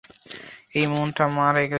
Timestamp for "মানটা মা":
0.87-1.47